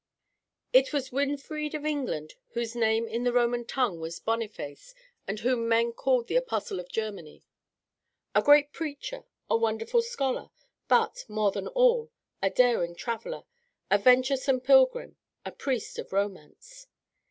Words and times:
It 0.73 0.91
was 0.93 1.11
Winfried 1.11 1.75
of 1.75 1.85
England, 1.85 2.33
whose 2.53 2.75
name 2.75 3.07
in 3.07 3.23
the 3.23 3.31
Roman 3.31 3.63
tongue 3.65 3.99
was 3.99 4.17
Boniface, 4.19 4.95
and 5.27 5.39
whom 5.41 5.67
men 5.69 5.93
called 5.93 6.25
the 6.25 6.37
Apostle 6.37 6.79
of 6.79 6.89
Germany. 6.91 7.43
A 8.33 8.41
great 8.41 8.73
preacher; 8.73 9.25
a 9.47 9.55
wonderful 9.55 10.01
scholar; 10.01 10.49
but, 10.87 11.23
more 11.27 11.51
than 11.51 11.67
all, 11.67 12.09
a 12.41 12.49
daring 12.49 12.95
traveller, 12.95 13.43
a 13.91 13.99
venturesome 13.99 14.59
pilgrim, 14.59 15.17
a 15.45 15.51
priest 15.51 15.99
of 15.99 16.11
romance. 16.11 16.87